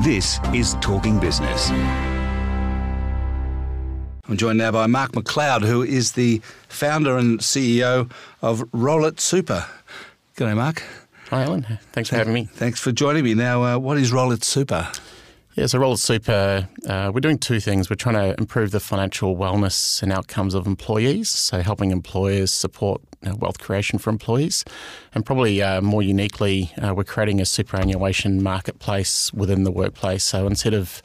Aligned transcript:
This 0.00 0.40
is 0.52 0.74
Talking 0.80 1.20
Business. 1.20 1.70
I'm 4.28 4.36
joined 4.36 4.58
now 4.58 4.72
by 4.72 4.86
Mark 4.86 5.12
McLeod, 5.12 5.62
who 5.62 5.82
is 5.82 6.12
the 6.12 6.40
founder 6.68 7.18
and 7.18 7.38
CEO 7.38 8.10
of 8.40 8.60
Rollit 8.72 9.20
Super. 9.20 9.66
G'day, 10.36 10.56
Mark. 10.56 10.82
Hi, 11.30 11.42
Alan. 11.42 11.78
Thanks 11.92 12.08
for 12.10 12.16
having 12.16 12.34
me. 12.34 12.48
Thanks 12.52 12.80
for 12.80 12.90
joining 12.90 13.22
me. 13.22 13.34
Now, 13.34 13.62
uh, 13.62 13.78
what 13.78 13.98
is 13.98 14.12
Roll 14.12 14.32
It 14.32 14.42
Super? 14.42 14.90
Yeah, 15.54 15.66
so 15.66 15.78
Roll 15.78 15.98
Super, 15.98 16.66
uh, 16.88 17.10
we're 17.12 17.20
doing 17.20 17.36
two 17.36 17.60
things. 17.60 17.90
We're 17.90 17.96
trying 17.96 18.14
to 18.14 18.34
improve 18.40 18.70
the 18.70 18.80
financial 18.80 19.36
wellness 19.36 20.02
and 20.02 20.10
outcomes 20.10 20.54
of 20.54 20.66
employees, 20.66 21.28
so 21.28 21.60
helping 21.60 21.90
employers 21.90 22.50
support 22.50 23.02
wealth 23.38 23.58
creation 23.58 23.98
for 23.98 24.08
employees. 24.08 24.64
And 25.14 25.26
probably 25.26 25.62
uh, 25.62 25.82
more 25.82 26.02
uniquely, 26.02 26.72
uh, 26.80 26.94
we're 26.94 27.04
creating 27.04 27.38
a 27.38 27.44
superannuation 27.44 28.42
marketplace 28.42 29.30
within 29.34 29.64
the 29.64 29.70
workplace. 29.70 30.24
So 30.24 30.46
instead 30.46 30.72
of 30.72 31.02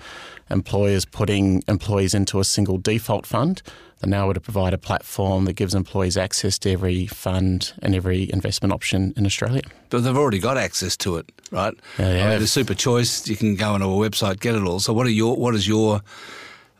employers 0.49 1.03
putting 1.03 1.61
employees 1.67 2.13
into 2.13 2.39
a 2.39 2.45
single 2.45 2.77
default 2.77 3.25
fund, 3.25 3.61
they're 3.99 4.09
now 4.09 4.25
able 4.25 4.35
to 4.35 4.39
provide 4.39 4.73
a 4.73 4.77
platform 4.77 5.45
that 5.45 5.53
gives 5.53 5.73
employees 5.73 6.17
access 6.17 6.59
to 6.59 6.71
every 6.71 7.07
fund 7.07 7.73
and 7.81 7.95
every 7.95 8.31
investment 8.31 8.71
option 8.71 9.13
in 9.17 9.25
Australia. 9.25 9.61
But 9.89 10.03
they've 10.03 10.17
already 10.17 10.39
got 10.39 10.57
access 10.57 10.95
to 10.97 11.17
it, 11.17 11.31
right? 11.51 11.73
Yeah, 11.97 12.25
I 12.27 12.29
mean, 12.29 12.39
the 12.39 12.47
Super 12.47 12.73
Choice, 12.73 13.27
you 13.27 13.35
can 13.35 13.55
go 13.55 13.73
onto 13.73 13.85
a 13.85 14.09
website, 14.09 14.39
get 14.39 14.55
it 14.55 14.63
all. 14.63 14.79
So, 14.79 14.93
what 14.93 15.07
are 15.07 15.11
your 15.11 15.35
what 15.35 15.55
is 15.55 15.67
your 15.67 16.01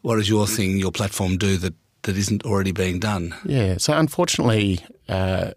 what 0.02 0.16
does 0.16 0.30
your 0.30 0.48
thing, 0.48 0.78
your 0.78 0.92
platform 0.92 1.38
do 1.38 1.58
that 1.58 1.74
that 2.04 2.18
isn't 2.18 2.46
already 2.46 2.72
being 2.72 3.00
done? 3.00 3.36
Yeah. 3.46 3.78
So, 3.78 3.98
unfortunately. 3.98 4.80
Uh, 5.10 5.52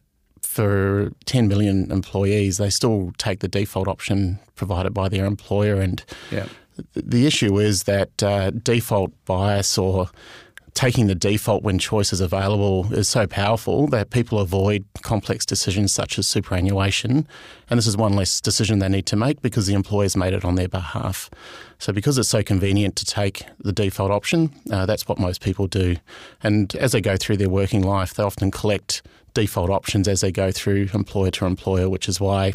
for 0.50 1.12
10 1.27 1.47
million 1.47 1.92
employees, 1.92 2.58
they 2.58 2.70
still 2.70 3.12
take 3.19 3.38
the 3.38 3.47
default 3.47 3.86
option 3.86 4.41
provided 4.56 4.92
by 4.92 5.08
their 5.08 5.24
employer. 5.24 5.80
And 5.80 6.05
yeah. 6.33 6.47
the 6.92 7.24
issue 7.24 7.61
is 7.61 7.84
that 7.84 8.20
uh, 8.20 8.50
default 8.50 9.12
bias 9.27 9.78
or 9.78 10.08
taking 10.75 11.07
the 11.07 11.15
default 11.15 11.63
when 11.63 11.79
choice 11.79 12.13
is 12.13 12.21
available 12.21 12.93
is 12.93 13.09
so 13.09 13.27
powerful 13.27 13.87
that 13.89 14.11
people 14.11 14.39
avoid 14.39 14.85
complex 15.03 15.45
decisions 15.45 15.93
such 15.93 16.19
as 16.19 16.27
superannuation. 16.27 17.27
And 17.69 17.79
this 17.79 17.87
is 17.87 17.97
one 17.97 18.15
less 18.15 18.41
decision 18.41 18.79
they 18.79 18.89
need 18.89 19.07
to 19.07 19.17
make 19.17 19.43
because 19.43 19.67
the 19.67 19.75
employer's 19.75 20.17
made 20.17 20.33
it 20.33 20.45
on 20.45 20.55
their 20.55 20.69
behalf. 20.69 21.31
So, 21.79 21.93
because 21.93 22.19
it's 22.19 22.29
so 22.29 22.43
convenient 22.43 22.97
to 22.97 23.05
take 23.05 23.45
the 23.59 23.73
default 23.73 24.11
option, 24.11 24.51
uh, 24.71 24.87
that's 24.87 25.09
what 25.09 25.19
most 25.19 25.41
people 25.41 25.67
do. 25.67 25.97
And 26.43 26.75
as 26.77 26.93
they 26.93 27.01
go 27.01 27.17
through 27.17 27.39
their 27.39 27.48
working 27.48 27.83
life, 27.83 28.15
they 28.15 28.23
often 28.23 28.51
collect 28.51 29.03
default 29.35 29.71
options 29.71 30.09
as 30.09 30.21
they 30.21 30.33
go 30.33 30.51
through 30.51 30.89
employer 30.93 31.31
to 31.33 31.47
employer, 31.47 31.89
which 31.89 32.09
is 32.09 32.21
why 32.21 32.53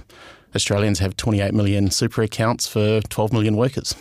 Australians 0.55 0.99
have 0.99 1.17
28 1.17 1.53
million 1.53 1.91
super 1.91 2.21
accounts 2.21 2.67
for 2.67 3.01
12 3.01 3.33
million 3.33 3.57
workers. 3.57 3.95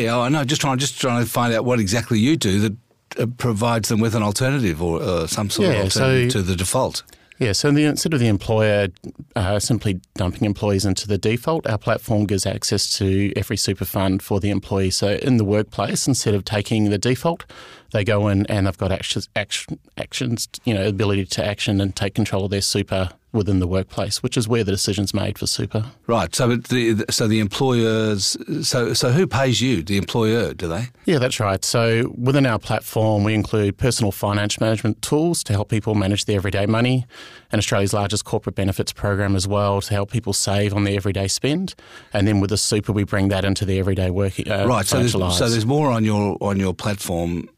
Yeah, 0.00 0.18
I 0.18 0.28
know. 0.30 0.44
Just 0.44 0.60
trying, 0.62 0.78
just 0.78 1.00
trying 1.00 1.22
to 1.22 1.28
find 1.30 1.52
out 1.52 1.64
what 1.64 1.78
exactly 1.78 2.18
you 2.18 2.36
do 2.36 2.60
that 2.60 2.76
uh, 3.18 3.26
provides 3.36 3.88
them 3.90 4.00
with 4.00 4.14
an 4.14 4.22
alternative 4.22 4.82
or 4.82 5.02
uh, 5.02 5.26
some 5.26 5.50
sort 5.50 5.68
Yeah, 5.68 5.74
of 5.74 5.84
alternative 5.84 6.32
so- 6.32 6.38
to 6.38 6.42
the 6.42 6.56
default. 6.56 7.02
Yeah, 7.38 7.52
so 7.52 7.72
the, 7.72 7.84
instead 7.86 8.14
of 8.14 8.20
the 8.20 8.28
employer 8.28 8.86
uh, 9.34 9.58
simply 9.58 10.00
dumping 10.14 10.44
employees 10.44 10.84
into 10.84 11.08
the 11.08 11.18
default, 11.18 11.66
our 11.66 11.78
platform 11.78 12.24
gives 12.24 12.46
access 12.46 12.96
to 12.98 13.32
every 13.34 13.56
super 13.56 13.84
fund 13.84 14.22
for 14.22 14.38
the 14.38 14.48
employee. 14.50 14.90
So 14.90 15.14
in 15.14 15.38
the 15.38 15.44
workplace, 15.44 16.06
instead 16.06 16.34
of 16.34 16.44
taking 16.44 16.90
the 16.90 16.98
default, 16.98 17.44
they 17.92 18.04
go 18.04 18.28
in 18.28 18.46
and 18.46 18.66
they've 18.68 18.78
got 18.78 18.92
actions, 18.92 19.28
action, 19.34 19.80
actions, 19.98 20.48
you 20.64 20.72
know, 20.72 20.86
ability 20.86 21.24
to 21.26 21.44
action 21.44 21.80
and 21.80 21.96
take 21.96 22.14
control 22.14 22.44
of 22.44 22.52
their 22.52 22.60
super 22.60 23.10
within 23.32 23.58
the 23.60 23.66
workplace, 23.66 24.22
which 24.22 24.36
is 24.36 24.46
where 24.46 24.62
the 24.64 24.70
decision's 24.70 25.14
made 25.14 25.38
for 25.38 25.46
super. 25.46 25.84
Right. 26.06 26.34
So 26.34 26.56
the 26.56 27.04
so 27.10 27.26
the 27.26 27.40
employers. 27.40 28.36
So 28.62 28.92
so 28.92 29.10
who 29.10 29.26
pays 29.26 29.60
you? 29.60 29.82
The 29.82 29.96
employer, 29.96 30.54
do 30.54 30.68
they? 30.68 30.88
Yeah, 31.04 31.18
that's 31.18 31.40
right. 31.40 31.64
So 31.64 32.12
within 32.16 32.46
our 32.46 32.58
platform, 32.58 33.24
we 33.24 33.34
include 33.34 33.78
personal 33.78 34.12
finance 34.12 34.60
management 34.60 35.02
tools 35.02 35.42
to 35.44 35.52
help 35.52 35.68
people 35.68 35.94
manage 35.94 36.26
their 36.26 36.36
everyday 36.36 36.66
money, 36.66 37.06
and 37.50 37.58
Australia's 37.58 37.92
largest 37.92 38.24
corporate 38.24 38.54
benefits 38.54 38.92
program 38.92 39.34
as 39.34 39.48
well 39.48 39.80
to 39.80 39.94
help 39.94 40.10
people 40.10 40.32
save 40.32 40.74
on 40.74 40.84
their 40.84 40.96
everyday 40.96 41.28
spend. 41.28 41.74
And 42.12 42.26
then 42.28 42.40
with 42.40 42.50
the 42.50 42.56
super, 42.58 42.92
we 42.92 43.04
bring 43.04 43.28
that 43.28 43.44
into 43.44 43.64
the 43.64 43.78
everyday 43.78 44.10
working 44.10 44.50
uh, 44.50 44.66
Right. 44.66 44.86
So 44.86 44.98
there's, 44.98 45.14
lives. 45.14 45.38
so 45.38 45.48
there's 45.48 45.66
more 45.66 45.90
on 45.90 46.04
your 46.04 46.36
on 46.40 46.58
your 46.60 46.74
platform 46.74 47.48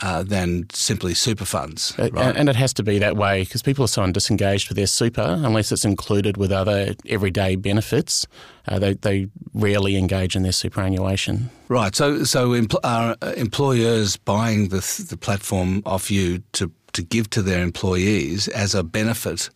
uh, 0.00 0.22
than 0.22 0.66
simply 0.72 1.14
super 1.14 1.44
funds. 1.44 1.94
Uh, 1.98 2.10
Right. 2.12 2.36
And 2.36 2.48
it 2.48 2.56
has 2.56 2.72
to 2.74 2.82
be 2.82 2.98
that 2.98 3.16
way 3.16 3.42
because 3.42 3.62
people 3.62 3.84
are 3.84 3.88
so 3.88 4.10
disengaged 4.10 4.68
with 4.68 4.76
their 4.76 4.86
super 4.86 5.40
unless 5.44 5.72
it's 5.72 5.84
included 5.84 6.36
with 6.36 6.52
other 6.52 6.94
everyday 7.06 7.56
benefits. 7.56 8.26
Uh, 8.68 8.78
they, 8.78 8.94
they 8.94 9.28
rarely 9.52 9.96
engage 9.96 10.36
in 10.36 10.42
their 10.42 10.52
superannuation. 10.52 11.50
Right. 11.68 11.94
So 11.94 12.24
so 12.24 12.50
empl- 12.50 12.80
are 12.84 13.16
uh, 13.22 13.32
employers 13.36 14.16
buying 14.16 14.68
the 14.68 15.06
the 15.08 15.16
platform 15.16 15.82
off 15.84 16.10
you 16.10 16.42
to 16.52 16.70
to 16.92 17.02
give 17.02 17.28
to 17.30 17.42
their 17.42 17.62
employees 17.62 18.48
as 18.48 18.74
a 18.74 18.82
benefit 18.82 19.50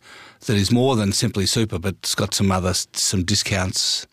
that 0.45 0.55
is 0.55 0.71
more 0.71 0.95
than 0.95 1.11
simply 1.11 1.45
super, 1.45 1.79
but 1.79 1.95
it's 2.03 2.15
got 2.15 2.33
some 2.33 2.51
other 2.51 2.73
some 2.93 3.23
discounts 3.23 4.07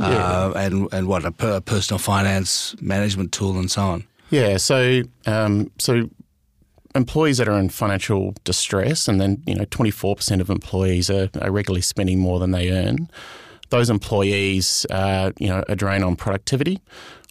uh, 0.00 0.52
and 0.56 0.92
and 0.92 1.06
what 1.08 1.24
a, 1.24 1.32
per, 1.32 1.60
personal 1.60 1.98
finance 1.98 2.76
management 2.80 3.32
tool 3.32 3.58
and 3.58 3.70
so 3.70 3.82
on. 3.82 4.04
Yeah, 4.30 4.56
so 4.56 5.02
um, 5.26 5.70
so 5.78 6.10
employees 6.94 7.38
that 7.38 7.48
are 7.48 7.58
in 7.58 7.68
financial 7.68 8.34
distress, 8.44 9.08
and 9.08 9.20
then 9.20 9.42
you 9.46 9.54
know 9.54 9.64
twenty 9.66 9.90
four 9.90 10.16
percent 10.16 10.40
of 10.40 10.50
employees 10.50 11.10
are, 11.10 11.28
are 11.40 11.50
regularly 11.50 11.82
spending 11.82 12.18
more 12.18 12.38
than 12.38 12.50
they 12.50 12.70
earn. 12.70 13.08
Those 13.70 13.90
employees, 13.90 14.86
uh, 14.90 15.32
you 15.38 15.48
know, 15.48 15.64
a 15.68 15.74
drain 15.74 16.02
on 16.02 16.16
productivity. 16.16 16.80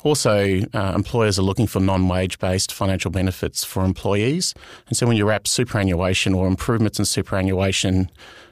Also, 0.04 0.60
uh, 0.74 0.94
employers 0.94 1.40
are 1.40 1.44
looking 1.44 1.66
for 1.66 1.80
non-wage 1.80 2.38
based 2.40 2.72
financial 2.72 3.10
benefits 3.10 3.64
for 3.64 3.84
employees, 3.84 4.54
and 4.88 4.96
so 4.96 5.08
when 5.08 5.18
you 5.18 5.26
wrap 5.26 5.48
superannuation 5.48 6.34
or 6.34 6.48
improvements 6.48 7.00
in 7.00 7.06
superannuation 7.06 8.10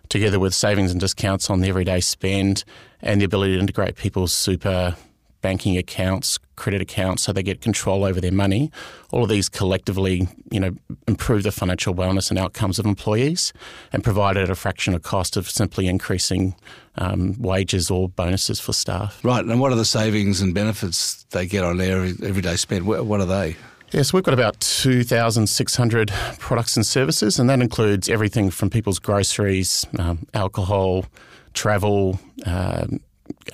together 0.09 0.39
with 0.39 0.53
savings 0.53 0.91
and 0.91 0.99
discounts 0.99 1.49
on 1.49 1.61
the 1.61 1.69
everyday 1.69 1.99
spend 1.99 2.63
and 3.01 3.21
the 3.21 3.25
ability 3.25 3.53
to 3.53 3.59
integrate 3.59 3.95
people's 3.95 4.33
super 4.33 4.95
banking 5.43 5.77
accounts, 5.77 6.39
credit 6.55 6.81
accounts, 6.81 7.21
so 7.21 7.31
they 7.31 7.43
get 7.43 7.61
control 7.61 8.03
over 8.03 8.19
their 8.19 8.31
money. 8.31 8.71
All 9.11 9.23
of 9.23 9.29
these 9.29 9.49
collectively, 9.49 10.27
you 10.49 10.59
know, 10.59 10.71
improve 11.07 11.43
the 11.43 11.51
financial 11.51 11.93
wellness 11.93 12.31
and 12.31 12.39
outcomes 12.39 12.79
of 12.79 12.87
employees, 12.87 13.53
and 13.91 14.03
provide 14.03 14.37
at 14.37 14.49
a 14.49 14.55
fraction 14.55 14.95
of 14.95 15.03
cost 15.03 15.37
of 15.37 15.47
simply 15.47 15.87
increasing 15.87 16.55
um, 16.95 17.35
wages 17.39 17.91
or 17.91 18.09
bonuses 18.09 18.59
for 18.59 18.73
staff. 18.73 19.23
Right. 19.23 19.45
And 19.45 19.59
what 19.59 19.71
are 19.71 19.75
the 19.75 19.85
savings 19.85 20.41
and 20.41 20.55
benefits 20.55 21.25
they 21.29 21.45
get 21.45 21.63
on 21.63 21.77
their 21.77 22.03
everyday 22.03 22.55
spend? 22.55 22.87
What, 22.87 23.05
what 23.05 23.19
are 23.19 23.27
they? 23.27 23.55
Yes, 23.91 24.11
we've 24.11 24.23
got 24.23 24.33
about 24.33 24.59
2,600 24.59 26.11
products 26.39 26.75
and 26.75 26.83
services, 26.83 27.37
and 27.37 27.47
that 27.51 27.61
includes 27.61 28.09
everything 28.09 28.49
from 28.49 28.71
people's 28.71 28.97
groceries, 28.97 29.85
um, 29.99 30.25
alcohol, 30.33 31.05
travel, 31.53 32.19
um, 32.47 33.01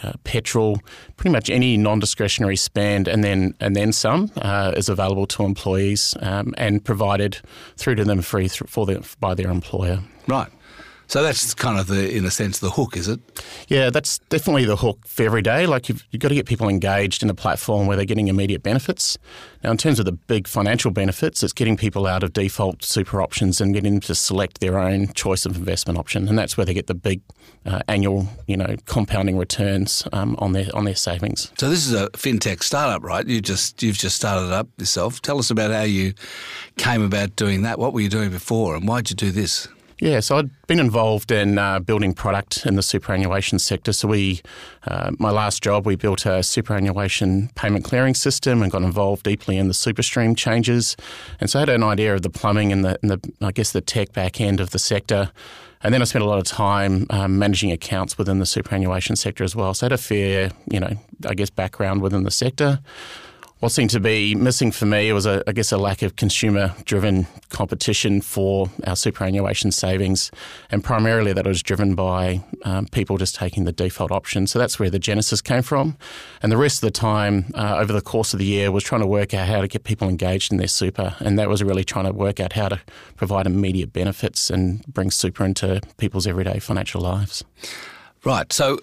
uh, 0.03 0.13
petrol, 0.23 0.79
pretty 1.17 1.31
much 1.31 1.49
any 1.49 1.77
non-discretionary 1.77 2.55
spend, 2.55 3.07
and 3.07 3.23
then 3.23 3.53
and 3.59 3.75
then 3.75 3.91
some 3.93 4.31
uh, 4.37 4.73
is 4.75 4.89
available 4.89 5.25
to 5.27 5.43
employees 5.43 6.15
um, 6.21 6.53
and 6.57 6.83
provided 6.83 7.39
through 7.77 7.95
to 7.95 8.03
them 8.03 8.21
free 8.21 8.47
th- 8.47 8.69
for 8.69 8.85
by 9.19 9.33
their 9.33 9.49
employer. 9.49 9.99
Right. 10.27 10.49
So 11.09 11.23
that's 11.23 11.55
kind 11.55 11.79
of 11.79 11.87
the, 11.87 12.15
in 12.15 12.23
a 12.23 12.29
sense, 12.29 12.59
the 12.59 12.69
hook, 12.69 12.95
is 12.95 13.07
it? 13.07 13.19
Yeah, 13.67 13.89
that's 13.89 14.19
definitely 14.29 14.65
the 14.65 14.75
hook 14.75 14.99
for 15.07 15.23
every 15.23 15.41
day. 15.41 15.65
Like 15.65 15.89
you've, 15.89 16.05
you've 16.11 16.21
got 16.21 16.29
to 16.29 16.35
get 16.35 16.45
people 16.45 16.69
engaged 16.69 17.23
in 17.23 17.31
a 17.31 17.33
platform 17.33 17.87
where 17.87 17.97
they're 17.97 18.05
getting 18.05 18.27
immediate 18.27 18.61
benefits. 18.61 19.17
Now, 19.63 19.71
in 19.71 19.77
terms 19.77 19.97
of 19.97 20.05
the 20.05 20.11
big 20.11 20.47
financial 20.47 20.91
benefits, 20.91 21.41
it's 21.41 21.51
getting 21.51 21.77
people 21.77 22.05
out 22.05 22.21
of 22.21 22.33
default 22.33 22.83
super 22.83 23.23
options 23.23 23.59
and 23.59 23.73
getting 23.73 23.93
them 23.93 24.01
to 24.01 24.13
select 24.13 24.59
their 24.59 24.77
own 24.77 25.11
choice 25.13 25.47
of 25.47 25.55
investment 25.55 25.97
option, 25.97 26.29
and 26.29 26.37
that's 26.37 26.55
where 26.57 26.65
they 26.65 26.75
get 26.75 26.85
the 26.85 26.93
big 26.93 27.21
uh, 27.65 27.81
annual, 27.87 28.27
you 28.45 28.55
know, 28.55 28.75
compounding 28.85 29.35
returns 29.35 30.07
um, 30.13 30.35
on 30.37 30.53
their 30.53 30.67
on 30.75 30.85
their 30.85 30.95
savings. 30.95 31.51
So 31.57 31.69
this 31.69 31.87
is 31.87 31.93
a 31.93 32.09
fintech 32.11 32.61
startup, 32.61 33.03
right? 33.03 33.27
You 33.27 33.41
just 33.41 33.81
you've 33.81 33.97
just 33.97 34.15
started 34.15 34.47
it 34.47 34.53
up 34.53 34.69
yourself. 34.77 35.21
Tell 35.21 35.39
us 35.39 35.49
about 35.49 35.71
how 35.71 35.81
you 35.81 36.13
came 36.77 37.01
about 37.01 37.35
doing 37.35 37.63
that. 37.63 37.79
What 37.79 37.93
were 37.93 38.01
you 38.01 38.09
doing 38.09 38.29
before, 38.29 38.75
and 38.75 38.87
why'd 38.87 39.09
you 39.09 39.15
do 39.15 39.31
this? 39.31 39.67
Yeah, 40.01 40.21
so 40.21 40.37
I'd 40.37 40.67
been 40.67 40.79
involved 40.79 41.29
in 41.29 41.57
uh, 41.57 41.79
building 41.79 42.13
product 42.13 42.65
in 42.65 42.75
the 42.75 42.81
superannuation 42.81 43.59
sector. 43.59 43.91
So 43.91 44.07
we, 44.07 44.41
uh, 44.87 45.11
my 45.19 45.29
last 45.29 45.61
job, 45.61 45.85
we 45.85 45.97
built 45.97 46.25
a 46.25 46.41
superannuation 46.41 47.49
payment 47.55 47.83
clearing 47.83 48.13
system 48.13 48.61
and 48.61 48.71
got 48.71 48.81
involved 48.81 49.23
deeply 49.23 49.57
in 49.57 49.67
the 49.67 49.73
SuperStream 49.73 50.37
changes, 50.37 50.95
and 51.41 51.49
so 51.49 51.59
I 51.59 51.61
had 51.61 51.69
an 51.69 51.83
idea 51.83 52.15
of 52.15 52.21
the 52.21 52.29
plumbing 52.29 52.71
and 52.71 52.85
the, 52.85 52.97
and 53.01 53.11
the 53.11 53.33
I 53.41 53.51
guess 53.51 53.71
the 53.73 53.81
tech 53.81 54.13
back 54.13 54.39
end 54.39 54.61
of 54.61 54.69
the 54.69 54.79
sector. 54.79 55.31
And 55.81 55.93
then 55.93 56.01
I 56.01 56.05
spent 56.05 56.25
a 56.25 56.27
lot 56.27 56.39
of 56.39 56.43
time 56.43 57.05
um, 57.09 57.39
managing 57.39 57.71
accounts 57.71 58.17
within 58.17 58.39
the 58.39 58.45
superannuation 58.45 59.15
sector 59.15 59.45
as 59.45 59.55
well. 59.55 59.73
So 59.73 59.85
I 59.85 59.87
had 59.87 59.91
a 59.93 59.97
fair, 59.97 60.51
you 60.69 60.77
know, 60.77 60.91
I 61.25 61.33
guess 61.35 61.49
background 61.49 62.01
within 62.01 62.23
the 62.23 62.31
sector 62.31 62.79
what 63.59 63.73
seemed 63.73 63.89
to 63.89 63.99
be 63.99 64.35
missing 64.35 64.71
for 64.71 64.85
me 64.85 65.11
was, 65.11 65.25
a, 65.25 65.43
I 65.45 65.51
guess, 65.51 65.71
a 65.73 65.77
lack 65.77 66.01
of 66.01 66.15
consumer-driven 66.15 67.27
competition 67.49 68.21
for 68.21 68.69
our 68.87 68.95
superannuation 68.95 69.71
savings, 69.71 70.31
and 70.71 70.81
primarily 70.81 71.33
that 71.33 71.45
was 71.45 71.61
driven 71.61 71.93
by 71.93 72.41
um, 72.63 72.85
people 72.85 73.17
just 73.17 73.35
taking 73.35 73.65
the 73.65 73.73
default 73.73 74.11
option. 74.11 74.47
So 74.47 74.59
that's 74.59 74.79
where 74.79 74.89
the 74.89 74.99
genesis 74.99 75.41
came 75.41 75.61
from, 75.61 75.97
and 76.41 76.51
the 76.51 76.57
rest 76.57 76.77
of 76.77 76.87
the 76.87 76.91
time 76.91 77.51
uh, 77.53 77.77
over 77.79 77.91
the 77.91 78.01
course 78.01 78.33
of 78.33 78.39
the 78.39 78.45
year 78.45 78.71
was 78.71 78.83
trying 78.83 79.01
to 79.01 79.07
work 79.07 79.33
out 79.33 79.47
how 79.47 79.59
to 79.59 79.67
get 79.67 79.83
people 79.83 80.07
engaged 80.07 80.53
in 80.53 80.57
their 80.57 80.67
super, 80.67 81.15
and 81.19 81.37
that 81.37 81.49
was 81.49 81.61
really 81.61 81.83
trying 81.83 82.05
to 82.05 82.13
work 82.13 82.39
out 82.39 82.53
how 82.53 82.69
to 82.69 82.79
provide 83.17 83.45
immediate 83.45 83.91
benefits 83.91 84.49
and 84.49 84.85
bring 84.85 85.11
super 85.11 85.43
into 85.43 85.81
people's 85.97 86.25
everyday 86.25 86.59
financial 86.59 87.01
lives. 87.01 87.43
Right. 88.23 88.51
So, 88.51 88.79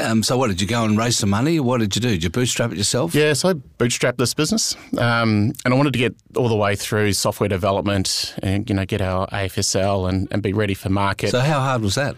um, 0.00 0.22
so 0.22 0.36
what 0.36 0.48
did 0.48 0.60
you 0.60 0.66
go 0.66 0.84
and 0.84 0.98
raise 0.98 1.16
some 1.16 1.30
money? 1.30 1.58
What 1.58 1.80
did 1.80 1.94
you 1.96 2.02
do? 2.02 2.08
Did 2.10 2.24
you 2.24 2.30
bootstrap 2.30 2.72
it 2.72 2.76
yourself? 2.78 3.14
Yeah, 3.14 3.32
so 3.32 3.50
I 3.50 3.52
bootstrapped 3.54 4.18
this 4.18 4.34
business, 4.34 4.76
um, 4.98 5.52
and 5.64 5.72
I 5.72 5.76
wanted 5.76 5.94
to 5.94 5.98
get 5.98 6.14
all 6.36 6.48
the 6.48 6.56
way 6.56 6.76
through 6.76 7.12
software 7.14 7.48
development 7.48 8.34
and 8.42 8.68
you 8.68 8.76
know 8.76 8.84
get 8.84 9.00
our 9.00 9.26
AFSL 9.28 10.08
and, 10.08 10.28
and 10.30 10.42
be 10.42 10.52
ready 10.52 10.74
for 10.74 10.90
market. 10.90 11.30
So, 11.30 11.40
how 11.40 11.60
hard 11.60 11.82
was 11.82 11.94
that? 11.94 12.16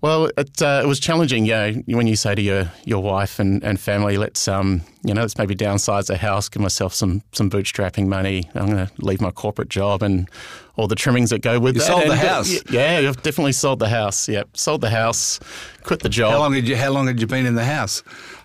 Well, 0.00 0.30
it, 0.36 0.62
uh, 0.62 0.82
it 0.84 0.86
was 0.86 1.00
challenging. 1.00 1.46
You 1.46 1.52
know, 1.52 1.82
when 1.86 2.06
you 2.06 2.16
say 2.16 2.34
to 2.34 2.42
your, 2.42 2.70
your 2.84 3.02
wife 3.02 3.38
and, 3.38 3.62
and 3.64 3.80
family, 3.80 4.18
let's 4.18 4.46
um, 4.46 4.82
you 5.06 5.14
know, 5.14 5.20
let's 5.20 5.38
maybe 5.38 5.54
downsize 5.54 6.06
the 6.06 6.16
house, 6.16 6.48
give 6.48 6.60
myself 6.60 6.92
some 6.92 7.22
some 7.32 7.48
bootstrapping 7.48 8.08
money. 8.08 8.50
I'm 8.54 8.66
going 8.66 8.86
to 8.86 8.90
leave 8.98 9.20
my 9.20 9.30
corporate 9.30 9.68
job 9.68 10.02
and 10.02 10.28
all 10.74 10.88
the 10.88 10.96
trimmings 10.96 11.30
that 11.30 11.42
go 11.42 11.60
with 11.60 11.76
you 11.76 11.80
that. 11.80 11.86
Sold 11.86 12.02
and, 12.02 12.10
the 12.10 12.16
house. 12.16 12.52
Yeah, 12.70 13.06
I've 13.08 13.22
definitely 13.22 13.52
sold 13.52 13.78
the 13.78 13.88
house. 13.88 14.28
Yep, 14.28 14.56
sold 14.56 14.80
the 14.80 14.90
house, 14.90 15.38
quit 15.84 16.00
the 16.00 16.08
job. 16.08 16.32
How 16.32 16.40
long 16.40 16.54
had 16.54 16.66
you 16.66 16.76
How 16.76 16.90
long 16.90 17.06
had 17.06 17.20
you 17.20 17.26
been 17.28 17.46
in 17.46 17.54
the 17.54 17.64
house? 17.64 18.02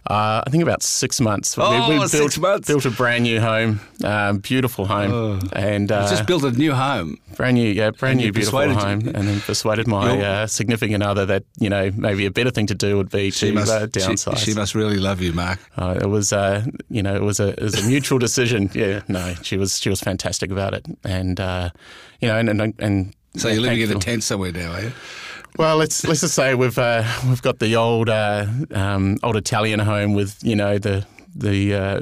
Uh, 0.08 0.42
I 0.46 0.50
think 0.50 0.64
about 0.64 0.82
six 0.82 1.22
months. 1.22 1.56
Oh, 1.60 1.88
we, 1.90 2.00
we 2.00 2.08
six 2.08 2.20
built, 2.36 2.40
months. 2.40 2.68
Built 2.68 2.86
a 2.86 2.90
brand 2.90 3.24
new 3.24 3.40
home, 3.40 3.80
um, 4.04 4.40
beautiful 4.40 4.86
home, 4.86 5.12
Oh. 5.14 5.40
and 5.54 5.92
uh, 5.92 6.10
just 6.10 6.26
built 6.26 6.44
a 6.44 6.52
new 6.52 6.74
home. 6.74 7.20
brand 7.36 7.56
new, 7.56 7.70
yeah, 7.70 7.92
brand 7.92 8.14
And 8.20 8.26
new, 8.26 8.32
beautiful 8.34 8.62
home, 8.74 9.08
and 9.14 9.28
then 9.28 9.40
persuaded 9.42 9.88
my 9.88 10.20
uh, 10.20 10.48
significant 10.48 11.04
other 11.04 11.28
that 11.28 11.44
you 11.60 11.70
know 11.70 11.92
maybe 11.96 12.26
a 12.26 12.32
better 12.32 12.50
thing 12.50 12.66
to 12.68 12.76
do 12.76 12.98
would 12.98 13.12
be 13.12 13.30
She 13.30 13.50
to 13.50 13.54
must. 13.54 13.72
uh, 13.72 13.82
she, 13.82 14.00
downsize. 14.00 14.38
she 14.38 14.54
must 14.56 14.74
really 14.74 14.98
love 14.98 15.22
you, 15.22 15.34
Mark. 15.34 15.60
Uh, 15.78 16.00
it 16.02 16.08
was, 16.08 16.34
uh, 16.34 16.66
you 16.90 17.04
know, 17.04 17.16
it 17.16 17.22
was 17.22 17.40
a 17.40 17.50
it 17.50 17.62
was 17.62 17.76
a 17.80 17.88
mutual 17.88 18.18
decision. 18.20 18.70
Yeah, 18.82 19.02
no, 19.08 19.36
she 19.44 19.58
was 19.58 19.78
she 19.80 19.90
was 19.90 20.02
fantastic 20.02 20.50
about 20.50 20.74
it, 20.74 20.86
and 21.04 21.40
uh, 21.40 21.70
you 22.20 22.28
know, 22.28 22.38
and 22.40 22.50
and, 22.50 22.74
and 22.80 23.14
So 23.38 23.50
you're 23.50 23.62
living 23.62 23.82
in 23.82 23.92
a 23.96 24.00
tent 24.00 24.24
somewhere 24.24 24.52
now, 24.52 24.72
are 24.72 24.82
you? 24.82 24.92
Well, 25.58 25.78
let's 25.78 26.04
let's 26.06 26.22
just 26.22 26.36
say 26.36 26.56
we've 26.56 26.78
uh, 26.78 27.04
we've 27.28 27.42
got 27.42 27.60
the 27.60 27.76
old 27.76 28.10
uh, 28.10 28.46
um, 28.72 29.18
old 29.24 29.36
Italian 29.36 29.80
home 29.80 30.14
with 30.14 30.44
you 30.44 30.56
know 30.56 30.78
the 30.78 31.06
the 31.36 31.74
uh, 31.74 32.02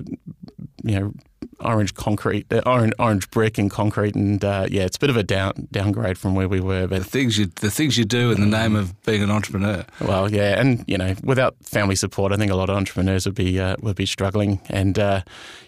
you 0.84 1.00
know 1.00 1.14
orange 1.62 1.94
concrete, 1.94 2.52
uh, 2.54 2.62
orange 2.66 2.94
orange 3.00 3.30
brick 3.32 3.58
and 3.58 3.70
concrete, 3.70 4.16
and 4.16 4.44
uh, 4.44 4.66
yeah, 4.70 4.84
it's 4.84 4.98
a 4.98 5.00
bit 5.00 5.10
of 5.10 5.18
a 5.18 5.24
down 5.24 5.68
downgrade 5.72 6.18
from 6.18 6.36
where 6.36 6.48
we 6.48 6.60
were. 6.60 6.82
The 6.82 7.00
But 7.00 7.06
things 7.06 7.38
you 7.38 7.48
the 7.48 7.72
things 7.72 7.98
you 7.98 8.06
do 8.06 8.32
in 8.32 8.40
the 8.40 8.48
name 8.48 8.76
of 8.76 9.00
being 9.04 9.24
an 9.24 9.32
entrepreneur. 9.32 9.86
well, 10.00 10.32
yeah, 10.32 10.60
and 10.60 10.84
you 10.88 10.98
know, 10.98 11.16
without 11.24 11.56
family 11.64 11.96
support, 11.96 12.32
I 12.32 12.38
think 12.38 12.52
a 12.52 12.56
lot 12.56 12.70
of 12.70 12.78
entrepreneurs 12.78 13.26
would 13.26 13.36
be 13.36 13.60
uh, 13.60 13.76
would 13.82 13.96
be 13.96 14.06
struggling. 14.06 14.62
And 14.70 14.98
uh, 14.98 15.22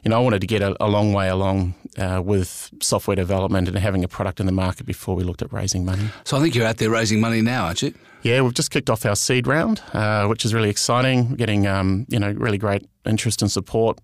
you 0.03 0.09
know, 0.09 0.17
I 0.17 0.19
wanted 0.19 0.41
to 0.41 0.47
get 0.47 0.61
a, 0.61 0.75
a 0.83 0.87
long 0.87 1.13
way 1.13 1.29
along 1.29 1.75
uh, 1.97 2.21
with 2.23 2.71
software 2.81 3.15
development 3.15 3.67
and 3.67 3.77
having 3.77 4.03
a 4.03 4.07
product 4.07 4.39
in 4.39 4.45
the 4.45 4.51
market 4.51 4.85
before 4.85 5.15
we 5.15 5.23
looked 5.23 5.41
at 5.41 5.51
raising 5.51 5.85
money. 5.85 6.09
So 6.23 6.37
I 6.37 6.39
think 6.39 6.55
you're 6.55 6.65
out 6.65 6.77
there 6.77 6.89
raising 6.89 7.19
money 7.19 7.41
now, 7.41 7.65
aren't 7.65 7.81
you? 7.81 7.93
Yeah, 8.23 8.41
we've 8.41 8.53
just 8.53 8.71
kicked 8.71 8.89
off 8.89 9.05
our 9.05 9.15
seed 9.15 9.47
round, 9.47 9.81
uh, 9.93 10.27
which 10.27 10.45
is 10.45 10.53
really 10.53 10.69
exciting. 10.69 11.35
Getting 11.35 11.67
um, 11.67 12.05
you 12.07 12.19
know 12.19 12.31
really 12.31 12.57
great 12.57 12.87
interest 13.05 13.41
and 13.41 13.51
support. 13.51 13.99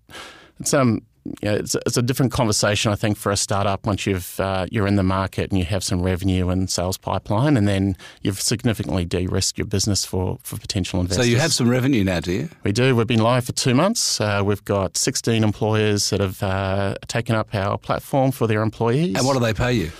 It's 0.60 0.74
um 0.74 1.02
you 1.42 1.48
know, 1.50 1.54
it's, 1.56 1.74
it's 1.86 1.96
a 1.96 2.02
different 2.02 2.32
conversation 2.32 2.92
I 2.92 2.94
think 2.94 3.16
for 3.16 3.30
a 3.32 3.36
startup 3.36 3.86
once 3.86 4.06
you've 4.06 4.38
uh, 4.40 4.66
you're 4.70 4.86
in 4.86 4.96
the 4.96 5.02
market 5.02 5.50
and 5.50 5.58
you 5.58 5.64
have 5.64 5.82
some 5.84 6.02
revenue 6.02 6.48
and 6.48 6.70
sales 6.70 6.96
pipeline, 6.98 7.56
and 7.56 7.66
then 7.66 7.96
you've 8.22 8.40
significantly 8.40 9.04
de-risked 9.04 9.58
your 9.58 9.66
business 9.66 10.04
for 10.04 10.38
for 10.42 10.58
potential 10.58 11.00
investors. 11.00 11.24
So 11.26 11.30
you 11.30 11.38
have 11.38 11.52
some 11.52 11.68
revenue 11.68 12.04
now, 12.04 12.20
do 12.20 12.32
you? 12.32 12.48
We 12.64 12.72
do. 12.72 12.94
We've 12.96 13.06
been 13.06 13.22
live 13.22 13.44
for 13.44 13.52
two 13.52 13.74
months. 13.74 14.20
Uh, 14.20 14.42
we've 14.44 14.64
got 14.64 14.96
16 14.96 15.42
employers 15.44 16.10
that 16.10 16.20
have 16.20 16.42
uh, 16.42 16.94
taken 17.06 17.34
up 17.34 17.54
our 17.54 17.78
platform 17.78 18.30
for 18.32 18.46
their 18.46 18.62
employees. 18.62 19.16
And 19.16 19.26
what 19.26 19.34
do 19.34 19.40
they 19.40 19.52
pay 19.54 19.72
you? 19.72 19.90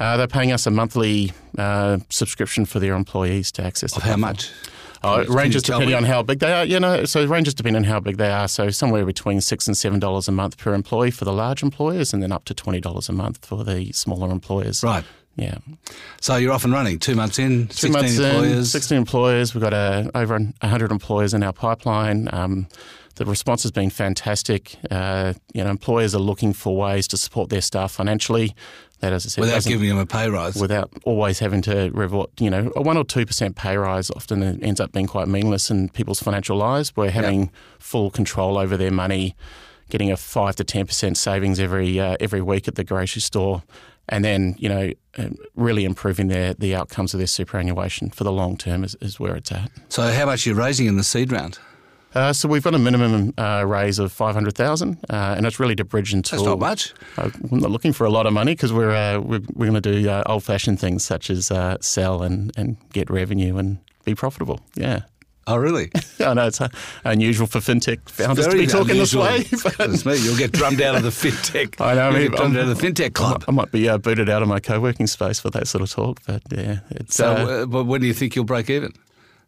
Uh, 0.00 0.16
they're 0.16 0.26
paying 0.26 0.50
us 0.50 0.66
a 0.66 0.70
monthly 0.70 1.32
uh, 1.56 1.98
subscription 2.10 2.64
for 2.64 2.80
their 2.80 2.94
employees 2.94 3.52
to 3.52 3.62
access. 3.62 3.92
the 3.92 3.98
Of 3.98 4.02
how 4.02 4.16
platform. 4.16 4.20
much? 4.32 4.50
Oh, 5.04 5.20
it 5.20 5.28
ranges 5.28 5.62
can 5.62 5.66
you 5.66 5.72
tell 5.72 5.78
depending 5.80 5.96
on 5.96 6.04
how 6.04 6.22
big 6.22 6.38
they 6.38 6.52
are. 6.52 6.64
You 6.64 6.80
know, 6.80 7.04
so 7.04 7.20
it 7.20 7.28
ranges 7.28 7.54
depending 7.54 7.84
on 7.84 7.84
how 7.84 8.00
big 8.00 8.16
they 8.16 8.30
are. 8.30 8.48
So 8.48 8.70
somewhere 8.70 9.04
between 9.04 9.40
six 9.40 9.66
and 9.66 9.76
seven 9.76 9.98
dollars 9.98 10.28
a 10.28 10.32
month 10.32 10.58
per 10.58 10.74
employee 10.74 11.10
for 11.10 11.24
the 11.24 11.32
large 11.32 11.62
employers, 11.62 12.12
and 12.12 12.22
then 12.22 12.32
up 12.32 12.44
to 12.46 12.54
twenty 12.54 12.80
dollars 12.80 13.08
a 13.08 13.12
month 13.12 13.44
for 13.44 13.64
the 13.64 13.92
smaller 13.92 14.30
employers. 14.30 14.82
Right. 14.82 15.04
Yeah. 15.36 15.58
So 16.20 16.36
you're 16.36 16.52
off 16.52 16.64
and 16.64 16.72
running. 16.72 16.98
Two 16.98 17.16
months 17.16 17.38
in, 17.38 17.66
Two 17.68 17.88
16 17.88 17.92
months 17.92 18.18
in, 18.18 18.24
employers. 18.24 18.70
16 18.70 18.98
employers. 18.98 19.54
We've 19.54 19.62
got 19.62 19.74
uh, 19.74 20.10
over 20.14 20.38
100 20.38 20.92
employers 20.92 21.34
in 21.34 21.42
our 21.42 21.52
pipeline. 21.52 22.28
Um, 22.32 22.68
the 23.16 23.24
response 23.24 23.62
has 23.62 23.72
been 23.72 23.90
fantastic. 23.90 24.76
Uh, 24.90 25.34
you 25.52 25.62
know, 25.62 25.70
employers 25.70 26.14
are 26.14 26.20
looking 26.20 26.52
for 26.52 26.76
ways 26.76 27.08
to 27.08 27.16
support 27.16 27.50
their 27.50 27.60
staff 27.60 27.92
financially. 27.92 28.54
That, 29.04 29.12
as 29.12 29.26
I 29.26 29.28
said, 29.28 29.40
without 29.42 29.64
giving 29.64 29.86
them 29.86 29.98
a 29.98 30.06
pay 30.06 30.30
rise. 30.30 30.56
without 30.56 30.90
always 31.04 31.38
having 31.38 31.60
to 31.62 31.90
revert, 31.92 32.30
you 32.40 32.48
know, 32.48 32.72
a 32.74 32.80
one 32.80 32.96
or 32.96 33.04
two 33.04 33.26
percent 33.26 33.54
pay 33.54 33.76
rise 33.76 34.10
often 34.10 34.42
ends 34.64 34.80
up 34.80 34.92
being 34.92 35.06
quite 35.06 35.28
meaningless 35.28 35.70
in 35.70 35.90
people's 35.90 36.20
financial 36.20 36.56
lives. 36.56 36.96
Where 36.96 37.10
having 37.10 37.50
full 37.78 38.10
control 38.10 38.56
over 38.56 38.78
their 38.78 38.90
money, 38.90 39.36
getting 39.90 40.10
a 40.10 40.16
five 40.16 40.56
to 40.56 40.64
ten 40.64 40.86
percent 40.86 41.18
savings 41.18 41.60
every 41.60 42.00
uh, 42.00 42.16
every 42.18 42.40
week 42.40 42.66
at 42.66 42.76
the 42.76 42.84
grocery 42.84 43.20
store, 43.20 43.62
and 44.08 44.24
then 44.24 44.54
you 44.58 44.70
know, 44.70 44.90
um, 45.18 45.36
really 45.54 45.84
improving 45.84 46.28
their 46.28 46.54
the 46.54 46.74
outcomes 46.74 47.12
of 47.12 47.18
their 47.18 47.26
superannuation 47.26 48.08
for 48.08 48.24
the 48.24 48.32
long 48.32 48.56
term 48.56 48.84
is, 48.84 48.96
is 49.02 49.20
where 49.20 49.36
it's 49.36 49.52
at. 49.52 49.70
So 49.90 50.10
how 50.10 50.24
much 50.24 50.46
are 50.46 50.50
you 50.50 50.56
raising 50.56 50.86
in 50.86 50.96
the 50.96 51.04
seed 51.04 51.30
round? 51.30 51.58
Uh, 52.14 52.32
so 52.32 52.48
we've 52.48 52.62
got 52.62 52.74
a 52.74 52.78
minimum 52.78 53.34
uh, 53.38 53.64
raise 53.66 53.98
of 53.98 54.12
five 54.12 54.34
hundred 54.34 54.54
thousand, 54.54 54.98
uh, 55.10 55.34
and 55.36 55.46
it's 55.46 55.58
really 55.58 55.74
to 55.76 55.84
bridge 55.84 56.12
until. 56.12 56.38
That's 56.38 56.46
not 56.46 56.58
much. 56.58 56.94
Uh, 57.18 57.30
I'm 57.50 57.58
not 57.58 57.70
looking 57.70 57.92
for 57.92 58.04
a 58.04 58.10
lot 58.10 58.26
of 58.26 58.32
money 58.32 58.52
because 58.52 58.72
we're, 58.72 58.90
uh, 58.94 59.18
we're 59.18 59.40
we're 59.54 59.70
going 59.70 59.82
to 59.82 60.02
do 60.02 60.08
uh, 60.08 60.22
old 60.26 60.44
fashioned 60.44 60.78
things 60.80 61.04
such 61.04 61.30
as 61.30 61.50
uh, 61.50 61.76
sell 61.80 62.22
and, 62.22 62.52
and 62.56 62.76
get 62.92 63.10
revenue 63.10 63.56
and 63.56 63.78
be 64.04 64.14
profitable. 64.14 64.60
Yeah, 64.76 65.02
Oh, 65.46 65.56
really? 65.56 65.90
I 66.20 66.34
know 66.34 66.46
it's 66.46 66.60
uh, 66.60 66.68
unusual 67.04 67.46
for 67.46 67.58
fintech 67.58 68.08
founders 68.08 68.46
to 68.46 68.52
be 68.52 68.66
talking 68.66 68.92
unusual. 68.92 69.24
this 69.24 69.52
way. 69.52 69.58
but 69.62 69.76
Goodness 69.76 70.06
me, 70.06 70.16
you'll 70.16 70.38
get 70.38 70.52
drummed 70.52 70.80
out 70.80 70.94
of 70.94 71.02
the 71.02 71.10
fintech. 71.10 71.80
I 71.84 71.94
know, 71.94 72.08
I 72.08 72.12
mean, 72.12 72.30
get 72.30 72.36
drummed 72.36 72.56
I'm, 72.56 72.64
out 72.64 72.70
of 72.70 72.78
the 72.78 72.86
fintech 72.86 73.06
I 73.06 73.10
club. 73.10 73.40
might, 73.40 73.48
I 73.48 73.52
might 73.52 73.72
be 73.72 73.88
uh, 73.88 73.98
booted 73.98 74.30
out 74.30 74.42
of 74.42 74.48
my 74.48 74.60
co-working 74.60 75.06
space 75.06 75.40
for 75.40 75.50
that 75.50 75.68
sort 75.68 75.82
of 75.82 75.90
talk, 75.90 76.20
but 76.26 76.42
yeah, 76.50 76.80
it's. 76.90 77.16
So, 77.16 77.26
uh, 77.32 77.34
uh, 77.34 77.66
but 77.66 77.84
when 77.84 78.00
do 78.00 78.06
you 78.06 78.14
think 78.14 78.34
you'll 78.34 78.46
break 78.46 78.70
even? 78.70 78.92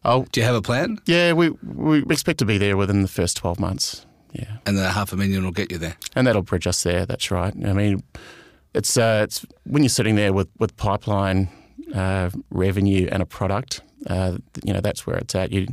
Oh, 0.07 0.25
Do 0.31 0.39
you 0.39 0.45
have 0.47 0.55
a 0.55 0.61
plan? 0.61 0.97
yeah, 1.05 1.33
we 1.33 1.49
we 1.63 2.01
expect 2.09 2.39
to 2.39 2.45
be 2.45 2.57
there 2.57 2.75
within 2.77 3.01
the 3.03 3.07
first 3.07 3.37
twelve 3.37 3.59
months. 3.59 4.05
Yeah. 4.33 4.57
And 4.65 4.77
the 4.77 4.89
half 4.91 5.13
a 5.13 5.15
million 5.15 5.43
will 5.43 5.51
get 5.51 5.71
you 5.71 5.77
there. 5.79 5.95
and 6.15 6.27
that'll 6.27 6.41
bridge 6.43 6.67
us 6.67 6.83
there. 6.83 7.05
That's 7.05 7.31
right. 7.31 7.53
I 7.65 7.73
mean, 7.73 8.03
it's 8.73 8.97
uh, 8.97 9.21
it's 9.23 9.45
when 9.63 9.83
you're 9.83 9.89
sitting 9.89 10.15
there 10.15 10.33
with 10.33 10.49
with 10.59 10.75
pipeline 10.75 11.49
uh, 11.95 12.29
revenue 12.49 13.07
and 13.11 13.21
a 13.23 13.25
product. 13.25 13.81
Uh, 14.07 14.37
you 14.63 14.73
know, 14.73 14.81
that's 14.81 15.07
where 15.07 15.17
it's 15.17 15.35
at. 15.35 15.51
You, 15.51 15.67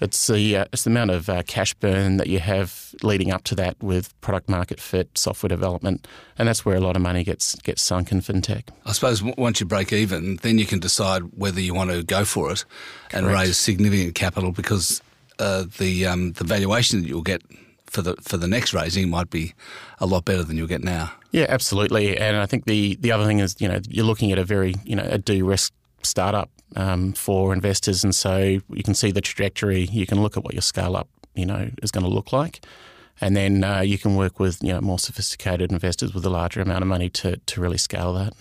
it's 0.00 0.26
the 0.26 0.56
uh, 0.58 0.64
it's 0.72 0.84
the 0.84 0.90
amount 0.90 1.10
of 1.10 1.28
uh, 1.28 1.42
cash 1.46 1.74
burn 1.74 2.16
that 2.18 2.26
you 2.28 2.38
have 2.38 2.94
leading 3.02 3.30
up 3.32 3.44
to 3.44 3.54
that 3.56 3.76
with 3.82 4.18
product 4.20 4.48
market 4.48 4.80
fit, 4.80 5.16
software 5.16 5.48
development, 5.48 6.06
and 6.38 6.48
that's 6.48 6.64
where 6.64 6.76
a 6.76 6.80
lot 6.80 6.96
of 6.96 7.02
money 7.02 7.24
gets 7.24 7.54
gets 7.56 7.82
sunk 7.82 8.12
in 8.12 8.20
fintech. 8.20 8.64
I 8.86 8.92
suppose 8.92 9.20
w- 9.20 9.34
once 9.38 9.60
you 9.60 9.66
break 9.66 9.92
even, 9.92 10.36
then 10.42 10.58
you 10.58 10.66
can 10.66 10.78
decide 10.78 11.22
whether 11.36 11.60
you 11.60 11.74
want 11.74 11.90
to 11.90 12.02
go 12.02 12.24
for 12.24 12.50
it 12.52 12.64
and 13.12 13.26
Correct. 13.26 13.40
raise 13.40 13.56
significant 13.56 14.14
capital 14.14 14.52
because 14.52 15.02
uh, 15.38 15.64
the 15.78 16.06
um, 16.06 16.32
the 16.32 16.44
valuation 16.44 17.02
that 17.02 17.08
you'll 17.08 17.22
get 17.22 17.42
for 17.86 18.02
the 18.02 18.14
for 18.22 18.36
the 18.36 18.48
next 18.48 18.74
raising 18.74 19.08
might 19.08 19.30
be 19.30 19.54
a 19.98 20.06
lot 20.06 20.24
better 20.24 20.42
than 20.42 20.56
you'll 20.56 20.66
get 20.66 20.84
now. 20.84 21.12
Yeah, 21.30 21.46
absolutely. 21.48 22.16
And 22.16 22.36
I 22.36 22.46
think 22.46 22.64
the 22.64 22.96
the 23.00 23.12
other 23.12 23.26
thing 23.26 23.40
is, 23.40 23.56
you 23.58 23.68
know, 23.68 23.80
you're 23.88 24.06
looking 24.06 24.32
at 24.32 24.38
a 24.38 24.44
very, 24.44 24.74
you 24.84 24.96
know, 24.96 25.06
a 25.08 25.18
de-risk 25.18 25.72
startup 26.02 26.50
um, 26.76 27.12
for 27.12 27.52
investors, 27.52 28.04
and 28.04 28.14
so 28.14 28.38
you 28.38 28.82
can 28.84 28.94
see 28.94 29.10
the 29.10 29.20
trajectory. 29.20 29.84
You 29.84 30.06
can 30.06 30.22
look 30.22 30.36
at 30.36 30.44
what 30.44 30.54
your 30.54 30.62
scale 30.62 30.96
up, 30.96 31.08
you 31.34 31.46
know, 31.46 31.70
is 31.82 31.90
going 31.90 32.04
to 32.04 32.10
look 32.10 32.32
like, 32.32 32.64
and 33.20 33.36
then 33.36 33.64
uh, 33.64 33.80
you 33.80 33.98
can 33.98 34.16
work 34.16 34.38
with 34.38 34.62
you 34.62 34.72
know 34.72 34.80
more 34.80 34.98
sophisticated 34.98 35.72
investors 35.72 36.14
with 36.14 36.24
a 36.24 36.30
larger 36.30 36.60
amount 36.60 36.82
of 36.82 36.88
money 36.88 37.08
to 37.10 37.36
to 37.36 37.60
really 37.60 37.78
scale 37.78 38.12
that. 38.14 38.32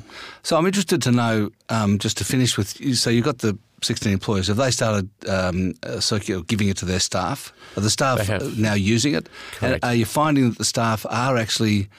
So 0.43 0.57
I'm 0.57 0.65
interested 0.65 1.01
to 1.03 1.11
know, 1.11 1.49
um, 1.69 1.99
just 1.99 2.17
to 2.17 2.25
finish 2.25 2.57
with, 2.57 2.79
you, 2.79 2.95
so 2.95 3.09
you've 3.09 3.25
got 3.25 3.39
the 3.39 3.57
16 3.83 4.11
employees, 4.11 4.47
Have 4.47 4.57
they 4.57 4.71
started 4.71 5.09
um, 5.29 5.73
uh, 5.83 5.99
circular, 5.99 6.43
giving 6.43 6.67
it 6.67 6.77
to 6.77 6.85
their 6.85 6.99
staff? 6.99 7.53
Are 7.75 7.81
the 7.81 7.89
staff 7.89 8.29
uh, 8.29 8.39
now 8.57 8.73
using 8.73 9.13
it? 9.13 9.29
Correct. 9.51 9.75
And 9.75 9.83
are 9.83 9.93
you 9.93 10.05
finding 10.05 10.49
that 10.49 10.57
the 10.57 10.65
staff 10.65 11.05
are 11.09 11.37
actually 11.37 11.89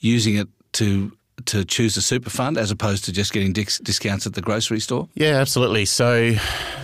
using 0.00 0.36
it 0.36 0.48
to 0.72 1.12
to 1.46 1.64
choose 1.64 1.96
a 1.96 2.02
super 2.02 2.30
fund 2.30 2.58
as 2.58 2.70
opposed 2.70 3.04
to 3.04 3.12
just 3.12 3.32
getting 3.32 3.52
dis- 3.52 3.78
discounts 3.78 4.26
at 4.26 4.34
the 4.34 4.42
grocery 4.42 4.80
store? 4.80 5.08
Yeah, 5.14 5.38
absolutely. 5.40 5.84
So, 5.84 6.34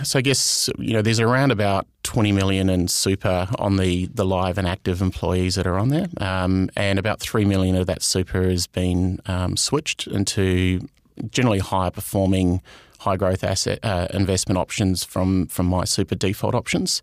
so 0.03 0.19
I 0.19 0.21
guess 0.21 0.69
you 0.77 0.93
know 0.93 1.01
there's 1.01 1.19
around 1.19 1.51
about 1.51 1.87
20 2.03 2.31
million 2.31 2.69
in 2.69 2.87
super 2.87 3.47
on 3.59 3.77
the 3.77 4.07
the 4.07 4.25
live 4.25 4.57
and 4.57 4.67
active 4.67 5.01
employees 5.01 5.55
that 5.55 5.67
are 5.67 5.77
on 5.77 5.89
there, 5.89 6.07
um, 6.17 6.69
and 6.75 6.99
about 6.99 7.19
three 7.19 7.45
million 7.45 7.75
of 7.75 7.87
that 7.87 8.03
super 8.03 8.43
has 8.43 8.67
been 8.67 9.19
um, 9.25 9.57
switched 9.57 10.07
into 10.07 10.87
generally 11.31 11.59
higher 11.59 11.91
performing, 11.91 12.61
high 12.99 13.17
growth 13.17 13.43
asset 13.43 13.79
uh, 13.83 14.07
investment 14.13 14.57
options 14.57 15.03
from 15.03 15.47
from 15.47 15.69
MySuper 15.69 16.17
default 16.17 16.55
options. 16.55 17.01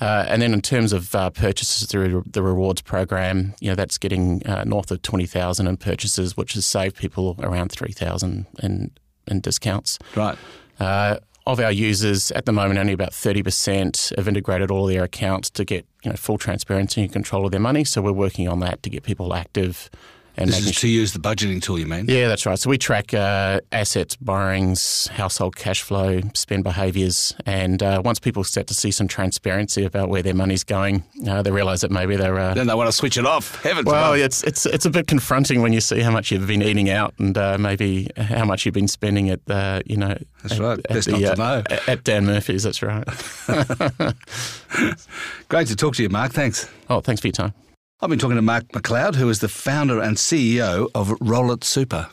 Uh, 0.00 0.24
and 0.28 0.40
then 0.40 0.52
in 0.52 0.60
terms 0.60 0.92
of 0.92 1.14
uh, 1.14 1.30
purchases 1.30 1.86
through 1.88 2.22
the 2.26 2.42
rewards 2.42 2.80
program, 2.80 3.54
you 3.60 3.68
know 3.68 3.74
that's 3.74 3.98
getting 3.98 4.46
uh, 4.46 4.64
north 4.64 4.90
of 4.90 5.02
twenty 5.02 5.26
thousand 5.26 5.66
in 5.66 5.76
purchases, 5.76 6.36
which 6.36 6.52
has 6.52 6.64
saved 6.64 6.96
people 6.96 7.36
around 7.40 7.72
three 7.72 7.92
thousand 7.92 8.46
in 8.62 8.90
in 9.26 9.40
discounts. 9.40 9.98
Right. 10.14 10.38
Uh, 10.78 11.18
of 11.46 11.60
our 11.60 11.72
users 11.72 12.30
at 12.32 12.44
the 12.44 12.52
moment, 12.52 12.78
only 12.78 12.92
about 12.92 13.12
thirty 13.12 13.42
percent 13.42 14.12
have 14.16 14.28
integrated 14.28 14.70
all 14.70 14.86
their 14.86 15.02
accounts 15.02 15.50
to 15.50 15.64
get 15.64 15.86
you 16.04 16.10
know 16.10 16.16
full 16.16 16.38
transparency 16.38 17.02
and 17.02 17.12
control 17.12 17.46
of 17.46 17.50
their 17.50 17.60
money. 17.60 17.84
So 17.84 18.00
we're 18.02 18.12
working 18.12 18.48
on 18.48 18.60
that 18.60 18.82
to 18.84 18.90
get 18.90 19.02
people 19.02 19.34
active 19.34 19.90
and 20.38 20.48
this 20.48 20.66
is 20.66 20.76
to 20.76 20.88
use 20.88 21.12
the 21.12 21.18
budgeting 21.18 21.60
tool, 21.60 21.78
you 21.78 21.86
mean? 21.86 22.06
Yeah, 22.08 22.28
that's 22.28 22.46
right. 22.46 22.58
So 22.58 22.70
we 22.70 22.78
track 22.78 23.12
uh, 23.12 23.60
assets, 23.72 24.14
borrowings, 24.16 25.08
household 25.08 25.56
cash 25.56 25.82
flow, 25.82 26.20
spend 26.34 26.62
behaviours, 26.62 27.34
and 27.44 27.82
uh, 27.82 28.00
once 28.04 28.20
people 28.20 28.44
start 28.44 28.68
to 28.68 28.74
see 28.74 28.92
some 28.92 29.08
transparency 29.08 29.84
about 29.84 30.08
where 30.08 30.22
their 30.22 30.34
money's 30.34 30.62
going, 30.62 31.02
uh, 31.28 31.42
they 31.42 31.50
realise 31.50 31.80
that 31.80 31.90
maybe 31.90 32.14
they're 32.16 32.38
uh, 32.38 32.54
then 32.54 32.68
they 32.68 32.74
want 32.74 32.88
to 32.88 32.92
switch 32.92 33.18
it 33.18 33.26
off. 33.26 33.60
Heavens 33.62 33.86
well, 33.86 34.12
above. 34.12 34.24
it's 34.24 34.44
it's 34.44 34.64
it's 34.66 34.86
a 34.86 34.90
bit 34.90 35.08
confronting 35.08 35.60
when 35.60 35.72
you 35.72 35.80
see 35.80 36.00
how 36.00 36.12
much 36.12 36.30
you've 36.30 36.46
been 36.46 36.62
eating 36.62 36.88
out 36.88 37.14
and 37.18 37.36
uh, 37.36 37.58
maybe 37.58 38.08
how 38.16 38.44
much 38.44 38.64
you've 38.64 38.74
been 38.74 38.88
spending 38.88 39.30
at 39.30 39.44
the 39.46 39.82
you 39.86 39.96
know. 39.96 40.16
That's 40.42 40.54
at, 40.54 40.60
right. 40.60 40.80
Best 40.88 41.08
the, 41.08 41.18
not 41.18 41.34
to 41.34 41.36
know. 41.36 41.62
At 41.88 42.04
Dan 42.04 42.26
Murphy's. 42.26 42.62
That's 42.62 42.82
right. 42.82 43.04
Great 45.48 45.66
to 45.66 45.76
talk 45.76 45.96
to 45.96 46.02
you, 46.02 46.08
Mark. 46.08 46.32
Thanks. 46.32 46.70
Oh, 46.88 47.00
thanks 47.00 47.20
for 47.20 47.26
your 47.26 47.32
time. 47.32 47.54
I've 48.00 48.08
been 48.08 48.20
talking 48.20 48.36
to 48.36 48.42
Mark 48.42 48.68
McLeod, 48.68 49.16
who 49.16 49.28
is 49.28 49.40
the 49.40 49.48
founder 49.48 50.00
and 50.00 50.16
CEO 50.16 50.88
of 50.94 51.08
Rollit 51.20 51.64
Super. 51.64 52.08